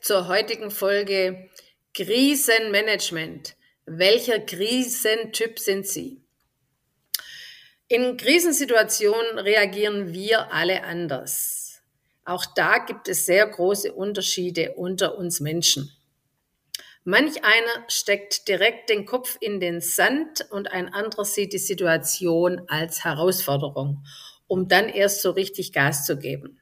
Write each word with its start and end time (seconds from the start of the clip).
zur 0.00 0.28
heutigen 0.28 0.70
Folge 0.70 1.50
Krisenmanagement. 1.94 3.56
Welcher 3.84 4.38
Krisentyp 4.40 5.58
sind 5.58 5.86
Sie? 5.86 6.22
In 7.88 8.16
Krisensituationen 8.16 9.38
reagieren 9.38 10.12
wir 10.12 10.52
alle 10.52 10.84
anders. 10.84 11.82
Auch 12.24 12.46
da 12.54 12.78
gibt 12.78 13.08
es 13.08 13.26
sehr 13.26 13.46
große 13.46 13.92
Unterschiede 13.92 14.74
unter 14.74 15.18
uns 15.18 15.40
Menschen. 15.40 15.92
Manch 17.04 17.44
einer 17.44 17.84
steckt 17.88 18.46
direkt 18.46 18.90
den 18.90 19.06
Kopf 19.06 19.36
in 19.40 19.58
den 19.58 19.80
Sand 19.80 20.46
und 20.50 20.70
ein 20.70 20.92
anderer 20.92 21.24
sieht 21.24 21.52
die 21.52 21.58
Situation 21.58 22.62
als 22.68 23.04
Herausforderung, 23.04 24.04
um 24.46 24.68
dann 24.68 24.88
erst 24.88 25.22
so 25.22 25.30
richtig 25.30 25.72
Gas 25.72 26.06
zu 26.06 26.16
geben. 26.16 26.60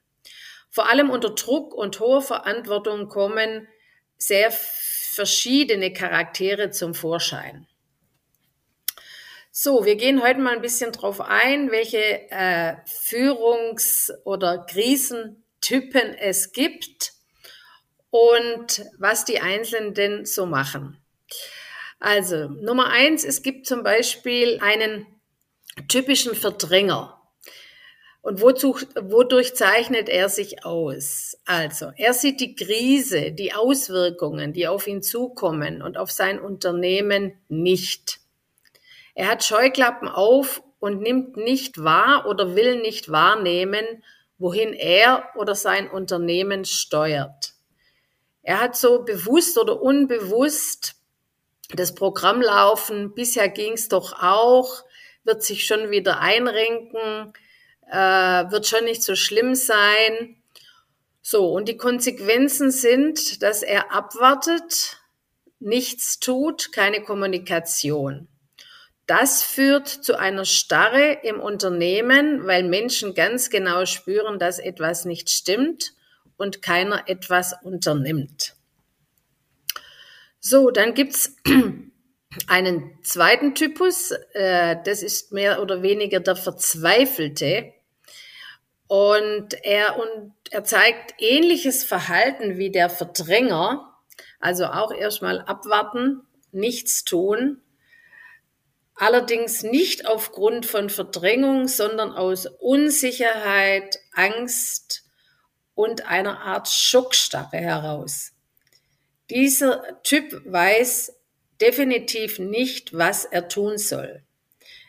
Vor 0.71 0.89
allem 0.89 1.11
unter 1.11 1.31
Druck 1.31 1.75
und 1.75 1.99
hoher 2.01 2.23
Verantwortung 2.23 3.09
kommen 3.09 3.69
sehr 4.17 4.51
verschiedene 4.51 5.93
Charaktere 5.93 6.71
zum 6.71 6.95
Vorschein. 6.95 7.67
So, 9.51 9.85
wir 9.85 9.97
gehen 9.97 10.23
heute 10.23 10.39
mal 10.39 10.55
ein 10.55 10.63
bisschen 10.63 10.93
drauf 10.93 11.21
ein, 11.21 11.73
welche 11.73 12.31
äh, 12.31 12.77
Führungs- 12.87 14.13
oder 14.25 14.65
Krisentypen 14.67 16.15
es 16.15 16.53
gibt 16.53 17.15
und 18.11 18.85
was 18.99 19.25
die 19.25 19.41
Einzelnen 19.41 19.95
denn 19.95 20.25
so 20.25 20.47
machen. 20.47 21.03
Also, 21.99 22.49
Nummer 22.49 22.91
eins, 22.91 23.25
es 23.25 23.43
gibt 23.43 23.67
zum 23.67 23.83
Beispiel 23.83 24.61
einen 24.61 25.07
typischen 25.89 26.37
Verdränger. 26.37 27.18
Und 28.21 28.43
wozu, 28.43 28.77
wodurch 29.01 29.55
zeichnet 29.55 30.09
er 30.09 30.29
sich 30.29 30.65
aus? 30.65 31.39
Also, 31.45 31.93
er 31.97 32.13
sieht 32.13 32.41
die 32.41 32.55
Krise, 32.57 33.33
die 33.33 33.55
Auswirkungen, 33.55 34.53
die 34.53 34.67
auf 34.67 34.87
ihn 34.87 35.03
zukommen 35.03 35.83
und 35.83 35.97
auf 35.97 36.11
sein 36.11 36.41
Unternehmen 36.41 37.39
nicht. 37.49 38.19
Er 39.15 39.29
hat 39.29 39.45
Scheuklappen 39.45 40.09
auf 40.09 40.63
und 40.81 41.01
nimmt 41.01 41.37
nicht 41.37 41.83
wahr 41.83 42.27
oder 42.29 42.55
will 42.55 42.81
nicht 42.81 43.11
wahrnehmen, 43.11 43.85
wohin 44.39 44.73
er 44.73 45.25
oder 45.37 45.55
sein 45.55 45.91
Unternehmen 45.91 46.65
steuert. 46.65 47.55
Er 48.43 48.61
hat 48.61 48.77
so 48.77 49.05
bewusst 49.05 49.59
oder 49.59 49.81
unbewusst 49.83 50.95
das 51.75 51.95
Programm 51.95 52.41
laufen, 52.41 53.15
bisher 53.15 53.49
ging 53.49 53.75
es 53.75 53.89
doch 53.89 54.23
auch, 54.23 54.85
wird 55.25 55.43
sich 55.43 55.67
schon 55.67 55.91
wieder 55.91 56.21
einrenken, 56.21 57.35
äh, 57.91 58.51
wird 58.51 58.67
schon 58.67 58.85
nicht 58.85 59.03
so 59.03 59.15
schlimm 59.15 59.55
sein. 59.55 60.37
So, 61.23 61.53
und 61.53 61.69
die 61.69 61.77
Konsequenzen 61.77 62.71
sind, 62.71 63.43
dass 63.43 63.63
er 63.63 63.93
abwartet, 63.93 64.99
nichts 65.61 66.21
tut, 66.21 66.73
keine 66.73 67.03
Kommunikation. 67.03 68.29
Das 69.07 69.43
führt 69.43 69.89
zu 69.89 70.19
einer 70.19 70.45
Starre 70.45 71.19
im 71.23 71.41
Unternehmen, 71.41 72.47
weil 72.47 72.63
Menschen 72.63 73.15
ganz 73.15 73.49
genau 73.49 73.87
spüren, 73.87 74.39
dass 74.39 74.59
etwas 74.59 75.07
nicht 75.07 75.31
stimmt 75.31 75.95
und 76.37 76.61
keiner 76.63 77.09
etwas 77.09 77.55
unternimmt. 77.63 78.55
So, 80.41 80.71
dann 80.71 80.95
gibt's 80.95 81.37
einen 82.47 82.99
zweiten 83.03 83.55
Typus, 83.55 84.13
äh, 84.35 84.77
das 84.85 85.03
ist 85.03 85.33
mehr 85.33 85.63
oder 85.63 85.83
weniger 85.83 86.21
der 86.21 86.37
Verzweifelte. 86.37 87.73
Und 88.89 89.55
er, 89.65 89.99
und 89.99 90.35
er 90.51 90.65
zeigt 90.65 91.15
ähnliches 91.19 91.85
Verhalten 91.85 92.57
wie 92.59 92.71
der 92.71 92.91
Verdränger, 92.91 93.95
also 94.41 94.67
auch 94.67 94.93
erstmal 94.93 95.41
abwarten, 95.41 96.23
nichts 96.51 97.05
tun 97.05 97.63
allerdings 98.99 99.63
nicht 99.63 100.07
aufgrund 100.07 100.67
von 100.67 100.91
Verdrängung, 100.91 101.69
sondern 101.69 102.13
aus 102.13 102.47
Unsicherheit, 102.47 103.99
Angst 104.13 105.05
und 105.75 106.07
einer 106.07 106.41
Art 106.41 106.69
Schockstarre 106.69 107.57
heraus. 107.57 108.33
Dieser 109.31 110.03
Typ 110.03 110.43
weiß 110.45 111.15
definitiv 111.61 112.39
nicht, 112.39 112.97
was 112.97 113.25
er 113.25 113.49
tun 113.49 113.79
soll. 113.79 114.23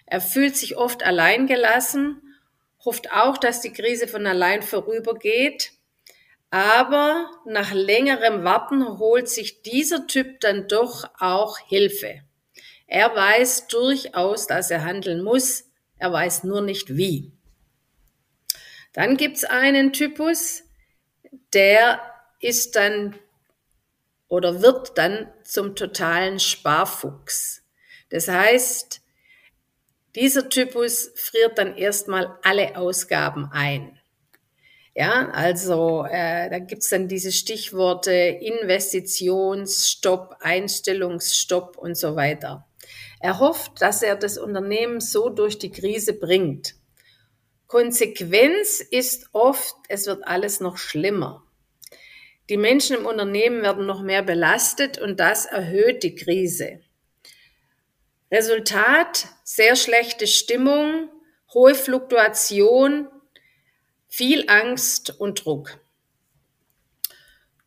Er 0.05 0.21
fühlt 0.21 0.57
sich 0.57 0.75
oft 0.75 1.03
alleingelassen, 1.03 2.28
hofft 2.85 3.11
auch, 3.11 3.37
dass 3.37 3.61
die 3.61 3.73
Krise 3.73 4.07
von 4.07 4.25
allein 4.25 4.61
vorübergeht, 4.61 5.73
aber 6.51 7.29
nach 7.45 7.73
längerem 7.73 8.43
Warten 8.43 8.97
holt 8.97 9.29
sich 9.29 9.61
dieser 9.61 10.07
Typ 10.07 10.39
dann 10.39 10.67
doch 10.67 11.09
auch 11.19 11.59
Hilfe. 11.59 12.21
Er 12.87 13.15
weiß 13.15 13.67
durchaus, 13.67 14.47
dass 14.47 14.71
er 14.71 14.83
handeln 14.83 15.23
muss, 15.23 15.65
er 15.97 16.11
weiß 16.11 16.43
nur 16.43 16.61
nicht 16.61 16.97
wie. 16.97 17.31
Dann 18.93 19.15
gibt's 19.15 19.43
einen 19.43 19.93
Typus, 19.93 20.63
der 21.53 22.01
ist 22.39 22.75
dann 22.75 23.15
oder 24.27 24.61
wird 24.61 24.97
dann 24.97 25.31
zum 25.43 25.75
totalen 25.75 26.39
Sparfuchs. 26.39 27.63
Das 28.09 28.27
heißt, 28.27 29.01
dieser 30.19 30.49
Typus 30.49 31.13
friert 31.15 31.57
dann 31.57 31.77
erstmal 31.77 32.37
alle 32.43 32.75
Ausgaben 32.75 33.47
ein. 33.51 33.97
Ja, 34.93 35.29
also 35.29 36.05
äh, 36.09 36.49
da 36.49 36.59
gibt's 36.59 36.89
dann 36.89 37.07
diese 37.07 37.31
Stichworte 37.31 38.11
Investitionsstopp, 38.11 40.35
Einstellungsstopp 40.41 41.77
und 41.77 41.95
so 41.95 42.17
weiter. 42.17 42.67
Er 43.21 43.39
hofft, 43.39 43.81
dass 43.81 44.01
er 44.01 44.17
das 44.17 44.37
Unternehmen 44.37 44.99
so 44.99 45.29
durch 45.29 45.57
die 45.57 45.71
Krise 45.71 46.11
bringt. 46.13 46.75
Konsequenz 47.67 48.81
ist 48.81 49.29
oft, 49.31 49.75
es 49.87 50.07
wird 50.07 50.27
alles 50.27 50.59
noch 50.59 50.77
schlimmer. 50.77 51.45
Die 52.49 52.57
Menschen 52.57 52.97
im 52.97 53.05
Unternehmen 53.05 53.61
werden 53.61 53.85
noch 53.85 54.01
mehr 54.01 54.23
belastet 54.23 54.97
und 54.97 55.19
das 55.19 55.45
erhöht 55.45 56.03
die 56.03 56.15
Krise. 56.15 56.81
Resultat, 58.31 59.27
sehr 59.43 59.75
schlechte 59.75 60.27
Stimmung, 60.27 61.09
hohe 61.53 61.73
Fluktuation, 61.73 63.07
viel 64.07 64.49
Angst 64.49 65.19
und 65.19 65.45
Druck. 65.45 65.79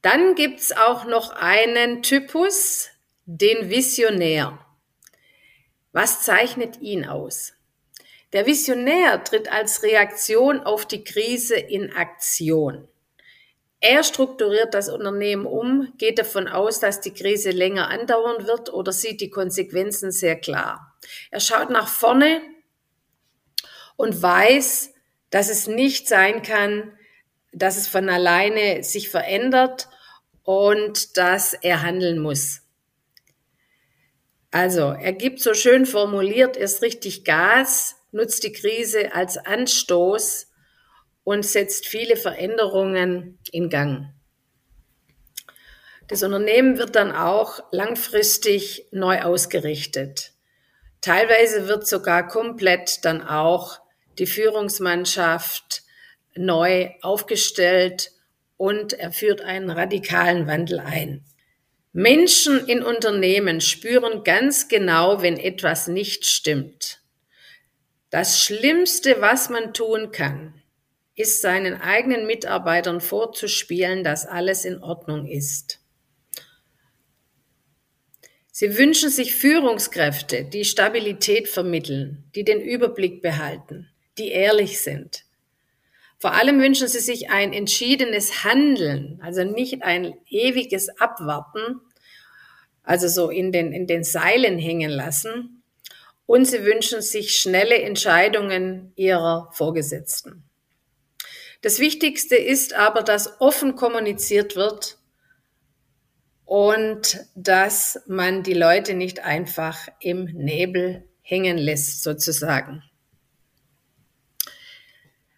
Dann 0.02 0.34
gibt's 0.34 0.72
auch 0.72 1.04
noch 1.04 1.30
einen 1.30 2.02
Typus, 2.02 2.88
den 3.24 3.70
Visionär. 3.70 4.58
Was 5.92 6.22
zeichnet 6.22 6.80
ihn 6.80 7.06
aus? 7.06 7.54
Der 8.32 8.46
Visionär 8.46 9.22
tritt 9.24 9.50
als 9.50 9.82
Reaktion 9.82 10.60
auf 10.60 10.86
die 10.86 11.04
Krise 11.04 11.56
in 11.56 11.92
Aktion. 11.92 12.88
Er 13.84 14.04
strukturiert 14.04 14.74
das 14.74 14.88
Unternehmen 14.88 15.44
um, 15.44 15.92
geht 15.98 16.20
davon 16.20 16.46
aus, 16.46 16.78
dass 16.78 17.00
die 17.00 17.12
Krise 17.12 17.50
länger 17.50 17.88
andauern 17.88 18.46
wird 18.46 18.72
oder 18.72 18.92
sieht 18.92 19.20
die 19.20 19.28
Konsequenzen 19.28 20.12
sehr 20.12 20.36
klar. 20.36 20.96
Er 21.32 21.40
schaut 21.40 21.68
nach 21.68 21.88
vorne 21.88 22.40
und 23.96 24.22
weiß, 24.22 24.94
dass 25.30 25.50
es 25.50 25.66
nicht 25.66 26.06
sein 26.06 26.42
kann, 26.42 26.96
dass 27.50 27.76
es 27.76 27.88
von 27.88 28.08
alleine 28.08 28.84
sich 28.84 29.08
verändert 29.10 29.88
und 30.44 31.16
dass 31.16 31.52
er 31.52 31.82
handeln 31.82 32.20
muss. 32.20 32.60
Also, 34.52 34.92
er 34.92 35.12
gibt 35.12 35.40
so 35.40 35.54
schön 35.54 35.86
formuliert 35.86 36.56
erst 36.56 36.82
richtig 36.82 37.24
Gas, 37.24 37.96
nutzt 38.12 38.44
die 38.44 38.52
Krise 38.52 39.12
als 39.12 39.38
Anstoß 39.38 40.51
und 41.24 41.44
setzt 41.44 41.86
viele 41.86 42.16
Veränderungen 42.16 43.38
in 43.50 43.68
Gang. 43.68 44.12
Das 46.08 46.22
Unternehmen 46.22 46.78
wird 46.78 46.94
dann 46.94 47.12
auch 47.12 47.62
langfristig 47.70 48.86
neu 48.90 49.22
ausgerichtet. 49.22 50.32
Teilweise 51.00 51.68
wird 51.68 51.86
sogar 51.86 52.28
komplett 52.28 53.04
dann 53.04 53.22
auch 53.26 53.80
die 54.18 54.26
Führungsmannschaft 54.26 55.82
neu 56.34 56.90
aufgestellt 57.02 58.12
und 58.56 58.92
er 58.92 59.12
führt 59.12 59.40
einen 59.40 59.70
radikalen 59.70 60.46
Wandel 60.46 60.80
ein. 60.80 61.24
Menschen 61.92 62.66
in 62.66 62.82
Unternehmen 62.82 63.60
spüren 63.60 64.24
ganz 64.24 64.68
genau, 64.68 65.20
wenn 65.20 65.36
etwas 65.36 65.88
nicht 65.88 66.24
stimmt. 66.26 67.00
Das 68.10 68.40
Schlimmste, 68.40 69.20
was 69.20 69.50
man 69.50 69.74
tun 69.74 70.10
kann, 70.10 70.61
ist 71.22 71.40
seinen 71.40 71.80
eigenen 71.80 72.26
Mitarbeitern 72.26 73.00
vorzuspielen, 73.00 74.04
dass 74.04 74.26
alles 74.26 74.64
in 74.64 74.82
Ordnung 74.82 75.26
ist. 75.26 75.78
Sie 78.50 78.76
wünschen 78.76 79.08
sich 79.08 79.34
Führungskräfte, 79.34 80.44
die 80.44 80.66
Stabilität 80.66 81.48
vermitteln, 81.48 82.24
die 82.34 82.44
den 82.44 82.60
Überblick 82.60 83.22
behalten, 83.22 83.88
die 84.18 84.28
ehrlich 84.28 84.82
sind. 84.82 85.24
Vor 86.18 86.34
allem 86.34 86.60
wünschen 86.60 86.86
sie 86.86 87.00
sich 87.00 87.30
ein 87.30 87.52
entschiedenes 87.52 88.44
Handeln, 88.44 89.18
also 89.22 89.42
nicht 89.42 89.82
ein 89.82 90.14
ewiges 90.28 90.88
Abwarten, 91.00 91.80
also 92.82 93.08
so 93.08 93.30
in 93.30 93.52
den, 93.52 93.72
in 93.72 93.86
den 93.86 94.04
Seilen 94.04 94.58
hängen 94.58 94.90
lassen. 94.90 95.62
Und 96.26 96.44
sie 96.44 96.64
wünschen 96.64 97.00
sich 97.00 97.34
schnelle 97.34 97.80
Entscheidungen 97.80 98.92
ihrer 98.96 99.50
Vorgesetzten. 99.52 100.44
Das 101.62 101.78
Wichtigste 101.78 102.36
ist 102.36 102.74
aber, 102.74 103.02
dass 103.02 103.40
offen 103.40 103.76
kommuniziert 103.76 104.56
wird 104.56 104.98
und 106.44 107.24
dass 107.34 108.00
man 108.06 108.42
die 108.42 108.52
Leute 108.52 108.94
nicht 108.94 109.20
einfach 109.20 109.88
im 110.00 110.24
Nebel 110.24 111.08
hängen 111.22 111.56
lässt, 111.56 112.02
sozusagen. 112.02 112.82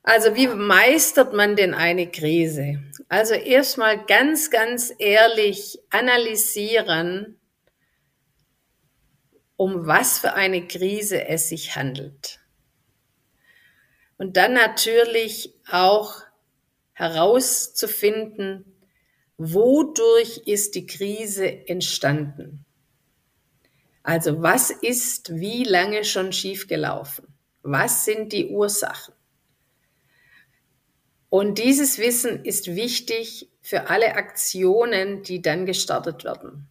Also 0.03 0.35
wie 0.35 0.49
meistert 0.49 1.35
man 1.35 1.57
denn 1.57 1.73
eine 1.73 2.11
Krise? 2.11 2.83
Also 3.09 3.35
erstmal 3.35 4.05
ganz, 4.05 4.51
ganz 4.51 4.93
ehrlich 4.99 5.79
analysieren, 5.91 7.39
um 9.57 9.87
was 9.87 10.19
für 10.19 10.35
eine 10.35 10.67
Krise 10.67 11.27
es 11.27 11.49
sich 11.49 11.77
handelt. 11.77 12.41
Und 14.25 14.39
dann 14.39 14.55
natürlich 14.55 15.53
auch 15.71 16.23
herauszufinden, 16.95 18.65
wodurch 19.37 20.45
ist 20.47 20.77
die 20.77 20.87
Krise 20.87 21.69
entstanden? 21.69 22.65
Also 24.03 24.41
was 24.41 24.71
ist 24.71 25.35
wie 25.35 25.63
lange 25.65 26.05
schon 26.05 26.33
schiefgelaufen? 26.33 27.27
Was 27.61 28.07
sind 28.07 28.33
die 28.33 28.49
Ursachen? 28.49 29.13
Und 31.29 31.59
dieses 31.59 31.99
Wissen 31.99 32.47
ist 32.47 32.75
wichtig 32.75 33.51
für 33.61 33.91
alle 33.91 34.15
Aktionen, 34.15 35.23
die 35.23 35.43
dann 35.43 35.67
gestartet 35.67 36.25
werden. 36.25 36.67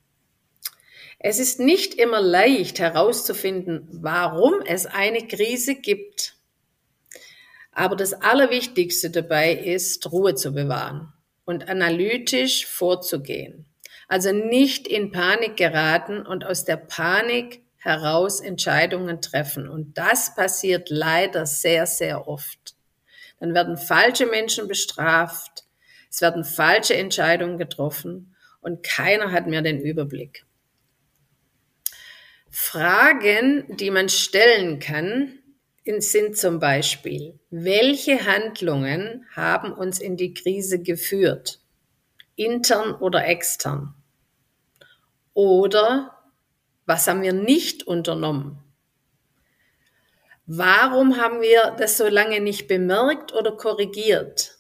Es 1.20 1.38
ist 1.38 1.60
nicht 1.60 1.94
immer 1.94 2.20
leicht 2.20 2.80
herauszufinden, 2.80 3.88
warum 3.92 4.56
es 4.66 4.88
eine 4.88 5.28
Krise 5.28 5.76
gibt. 5.76 6.34
Aber 7.74 7.96
das 7.96 8.14
Allerwichtigste 8.14 9.10
dabei 9.10 9.54
ist, 9.54 10.12
Ruhe 10.12 10.36
zu 10.36 10.54
bewahren 10.54 11.12
und 11.46 11.70
analytisch 11.70 12.66
vorzugehen. 12.66 13.66
Also 14.08 14.32
nicht 14.32 14.88
in 14.88 15.12
Panik 15.12 15.58
geraten 15.58 16.26
und 16.26 16.46
aus 16.46 16.66
der 16.66 16.78
Panik 16.78 17.62
heraus 17.78 18.40
Entscheidungen 18.40 19.22
treffen. 19.22 19.68
Und 19.68 19.98
das 19.98 20.36
passiert 20.36 20.90
leider 20.90 21.46
sehr, 21.46 21.86
sehr 21.86 22.28
oft 22.28 22.76
dann 23.44 23.54
werden 23.54 23.76
falsche 23.76 24.26
Menschen 24.26 24.70
bestraft, 24.70 25.66
es 26.10 26.22
werden 26.22 26.46
falsche 26.46 26.96
Entscheidungen 26.96 27.58
getroffen 27.58 28.38
und 28.62 28.84
keiner 28.84 29.34
hat 29.34 29.48
mehr 29.48 29.62
den 29.62 29.82
Überblick. 29.82 30.46
Fragen, 32.50 33.76
die 33.76 33.92
man 33.92 34.08
stellen 34.08 34.80
kann, 34.80 35.40
sind 35.86 36.38
zum 36.38 36.60
Beispiel, 36.60 37.40
welche 37.50 38.26
Handlungen 38.26 39.26
haben 39.36 39.74
uns 39.74 40.00
in 40.00 40.16
die 40.16 40.34
Krise 40.34 40.82
geführt? 40.82 41.60
Intern 42.36 42.96
oder 42.96 43.26
extern? 43.26 43.94
Oder 45.34 46.18
was 46.86 47.08
haben 47.08 47.22
wir 47.22 47.34
nicht 47.34 47.84
unternommen? 47.84 48.60
Warum 50.46 51.18
haben 51.18 51.42
wir 51.42 51.76
das 51.78 51.98
so 51.98 52.08
lange 52.08 52.40
nicht 52.40 52.68
bemerkt 52.68 53.34
oder 53.34 53.56
korrigiert? 53.56 54.58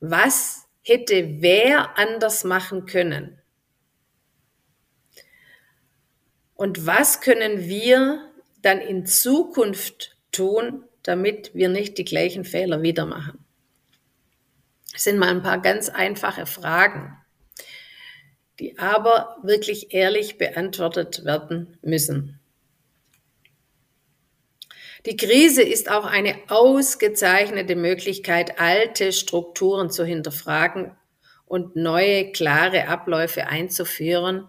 Was 0.00 0.66
hätte 0.82 1.40
wer 1.40 1.98
anders 1.98 2.44
machen 2.44 2.86
können? 2.86 3.40
Und 6.54 6.86
was 6.86 7.20
können 7.20 7.60
wir 7.60 8.27
dann 8.68 8.80
in 8.80 9.06
Zukunft 9.06 10.14
tun, 10.30 10.84
damit 11.02 11.54
wir 11.54 11.70
nicht 11.70 11.96
die 11.96 12.04
gleichen 12.04 12.44
Fehler 12.44 12.82
wieder 12.82 13.06
machen? 13.06 13.44
Das 14.92 15.04
sind 15.04 15.18
mal 15.18 15.30
ein 15.30 15.42
paar 15.42 15.62
ganz 15.62 15.88
einfache 15.88 16.44
Fragen, 16.44 17.16
die 18.60 18.78
aber 18.78 19.38
wirklich 19.42 19.94
ehrlich 19.94 20.36
beantwortet 20.36 21.24
werden 21.24 21.78
müssen. 21.80 22.40
Die 25.06 25.16
Krise 25.16 25.62
ist 25.62 25.90
auch 25.90 26.04
eine 26.04 26.36
ausgezeichnete 26.48 27.74
Möglichkeit, 27.74 28.60
alte 28.60 29.12
Strukturen 29.12 29.90
zu 29.90 30.04
hinterfragen 30.04 30.94
und 31.46 31.74
neue, 31.74 32.32
klare 32.32 32.88
Abläufe 32.88 33.46
einzuführen 33.46 34.46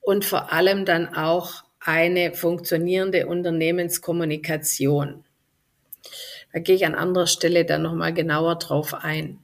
und 0.00 0.26
vor 0.26 0.52
allem 0.52 0.84
dann 0.84 1.14
auch 1.14 1.63
eine 1.84 2.34
funktionierende 2.34 3.26
Unternehmenskommunikation. 3.26 5.24
Da 6.52 6.58
gehe 6.60 6.76
ich 6.76 6.86
an 6.86 6.94
anderer 6.94 7.26
Stelle 7.26 7.64
dann 7.64 7.82
nochmal 7.82 8.14
genauer 8.14 8.56
drauf 8.56 8.94
ein. 8.94 9.40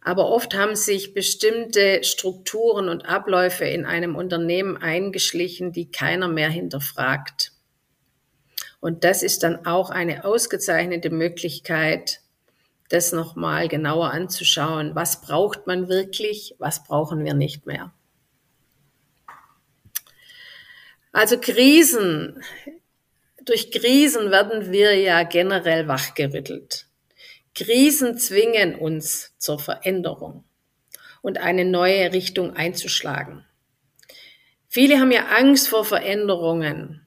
Aber 0.00 0.28
oft 0.30 0.54
haben 0.54 0.74
sich 0.74 1.14
bestimmte 1.14 2.02
Strukturen 2.02 2.88
und 2.88 3.06
Abläufe 3.06 3.64
in 3.66 3.84
einem 3.84 4.16
Unternehmen 4.16 4.76
eingeschlichen, 4.76 5.72
die 5.72 5.90
keiner 5.90 6.26
mehr 6.26 6.48
hinterfragt. 6.48 7.52
Und 8.80 9.04
das 9.04 9.22
ist 9.22 9.44
dann 9.44 9.64
auch 9.64 9.90
eine 9.90 10.24
ausgezeichnete 10.24 11.10
Möglichkeit, 11.10 12.20
das 12.88 13.12
nochmal 13.12 13.68
genauer 13.68 14.10
anzuschauen. 14.10 14.94
Was 14.94 15.20
braucht 15.20 15.66
man 15.66 15.88
wirklich? 15.88 16.56
Was 16.58 16.82
brauchen 16.82 17.24
wir 17.24 17.34
nicht 17.34 17.66
mehr? 17.66 17.92
Also 21.12 21.38
Krisen. 21.38 22.42
Durch 23.44 23.70
Krisen 23.70 24.30
werden 24.30 24.72
wir 24.72 24.94
ja 24.94 25.24
generell 25.24 25.88
wachgerüttelt. 25.88 26.86
Krisen 27.54 28.16
zwingen 28.16 28.74
uns 28.74 29.34
zur 29.38 29.58
Veränderung 29.58 30.44
und 31.20 31.38
eine 31.38 31.64
neue 31.64 32.12
Richtung 32.12 32.56
einzuschlagen. 32.56 33.44
Viele 34.68 34.98
haben 34.98 35.12
ja 35.12 35.26
Angst 35.26 35.68
vor 35.68 35.84
Veränderungen 35.84 37.06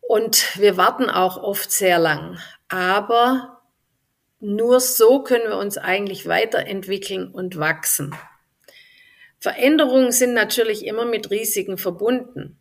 und 0.00 0.58
wir 0.58 0.78
warten 0.78 1.10
auch 1.10 1.36
oft 1.36 1.70
sehr 1.70 1.98
lang. 1.98 2.38
Aber 2.68 3.62
nur 4.40 4.80
so 4.80 5.22
können 5.22 5.48
wir 5.48 5.58
uns 5.58 5.76
eigentlich 5.76 6.26
weiterentwickeln 6.26 7.30
und 7.30 7.58
wachsen. 7.58 8.14
Veränderungen 9.42 10.12
sind 10.12 10.34
natürlich 10.34 10.86
immer 10.86 11.04
mit 11.04 11.32
Risiken 11.32 11.76
verbunden. 11.76 12.60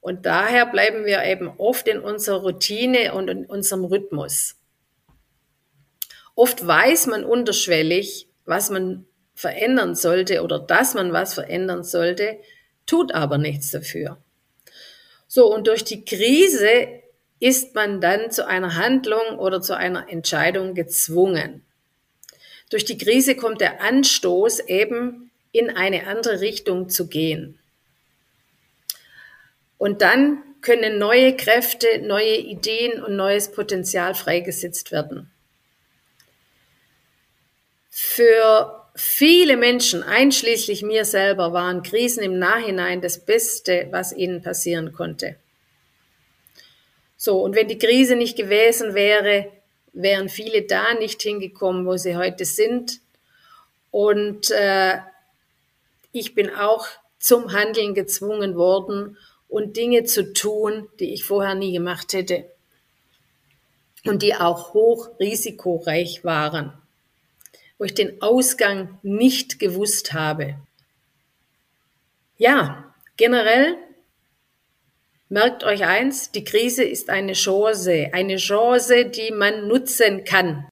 Und 0.00 0.24
daher 0.24 0.64
bleiben 0.64 1.04
wir 1.04 1.22
eben 1.24 1.48
oft 1.58 1.86
in 1.88 2.00
unserer 2.00 2.40
Routine 2.40 3.12
und 3.12 3.28
in 3.28 3.44
unserem 3.44 3.84
Rhythmus. 3.84 4.56
Oft 6.34 6.66
weiß 6.66 7.08
man 7.08 7.22
unterschwellig, 7.22 8.30
was 8.46 8.70
man 8.70 9.04
verändern 9.34 9.94
sollte 9.94 10.42
oder 10.42 10.58
dass 10.58 10.94
man 10.94 11.12
was 11.12 11.34
verändern 11.34 11.84
sollte, 11.84 12.38
tut 12.86 13.12
aber 13.12 13.36
nichts 13.36 13.70
dafür. 13.70 14.16
So, 15.26 15.52
und 15.52 15.66
durch 15.66 15.84
die 15.84 16.06
Krise 16.06 16.88
ist 17.40 17.74
man 17.74 18.00
dann 18.00 18.30
zu 18.30 18.46
einer 18.46 18.76
Handlung 18.76 19.38
oder 19.38 19.60
zu 19.60 19.76
einer 19.76 20.08
Entscheidung 20.08 20.72
gezwungen. 20.72 21.66
Durch 22.70 22.86
die 22.86 22.96
Krise 22.96 23.36
kommt 23.36 23.60
der 23.60 23.82
Anstoß 23.82 24.60
eben 24.60 25.25
in 25.56 25.70
eine 25.70 26.06
andere 26.06 26.40
Richtung 26.40 26.88
zu 26.88 27.08
gehen. 27.08 27.58
Und 29.78 30.02
dann 30.02 30.42
können 30.60 30.98
neue 30.98 31.36
Kräfte, 31.36 32.00
neue 32.02 32.36
Ideen 32.36 33.02
und 33.02 33.16
neues 33.16 33.52
Potenzial 33.52 34.14
freigesetzt 34.14 34.90
werden. 34.90 35.30
Für 37.90 38.84
viele 38.94 39.56
Menschen, 39.56 40.02
einschließlich 40.02 40.82
mir 40.82 41.04
selber, 41.04 41.52
waren 41.52 41.82
Krisen 41.82 42.22
im 42.22 42.38
Nachhinein 42.38 43.00
das 43.00 43.24
Beste, 43.24 43.88
was 43.90 44.12
ihnen 44.12 44.42
passieren 44.42 44.92
konnte. 44.92 45.36
So, 47.16 47.40
und 47.42 47.54
wenn 47.54 47.68
die 47.68 47.78
Krise 47.78 48.16
nicht 48.16 48.36
gewesen 48.36 48.94
wäre, 48.94 49.50
wären 49.92 50.28
viele 50.28 50.62
da 50.62 50.94
nicht 50.94 51.22
hingekommen, 51.22 51.86
wo 51.86 51.96
sie 51.96 52.16
heute 52.16 52.44
sind. 52.44 53.00
Und 53.90 54.50
äh, 54.50 54.98
ich 56.18 56.34
bin 56.34 56.54
auch 56.54 56.86
zum 57.18 57.52
Handeln 57.52 57.94
gezwungen 57.94 58.56
worden 58.56 59.16
und 59.48 59.76
Dinge 59.76 60.04
zu 60.04 60.32
tun, 60.32 60.88
die 60.98 61.12
ich 61.12 61.24
vorher 61.24 61.54
nie 61.54 61.72
gemacht 61.72 62.12
hätte 62.12 62.50
und 64.04 64.22
die 64.22 64.34
auch 64.34 64.74
hoch 64.74 65.10
risikoreich 65.18 66.24
waren, 66.24 66.72
wo 67.78 67.84
ich 67.84 67.94
den 67.94 68.22
Ausgang 68.22 68.98
nicht 69.02 69.58
gewusst 69.58 70.12
habe. 70.12 70.56
Ja, 72.38 72.94
generell 73.16 73.76
merkt 75.28 75.64
euch 75.64 75.84
eins, 75.84 76.30
die 76.30 76.44
Krise 76.44 76.84
ist 76.84 77.10
eine 77.10 77.32
Chance, 77.32 78.10
eine 78.12 78.36
Chance, 78.36 79.06
die 79.06 79.32
man 79.32 79.66
nutzen 79.68 80.24
kann. 80.24 80.68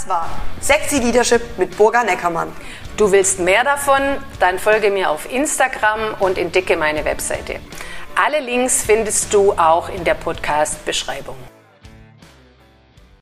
Das 0.00 0.08
war 0.08 0.30
Sexy 0.62 0.98
Leadership 0.98 1.58
mit 1.58 1.76
Burga 1.76 2.02
Neckermann. 2.02 2.50
Du 2.96 3.12
willst 3.12 3.38
mehr 3.38 3.64
davon? 3.64 4.00
Dann 4.38 4.58
folge 4.58 4.90
mir 4.90 5.10
auf 5.10 5.30
Instagram 5.30 6.14
und 6.20 6.38
entdecke 6.38 6.78
meine 6.78 7.04
Webseite. 7.04 7.56
Alle 8.14 8.40
Links 8.40 8.82
findest 8.82 9.34
du 9.34 9.52
auch 9.52 9.90
in 9.90 10.02
der 10.04 10.14
Podcast-Beschreibung. 10.14 11.36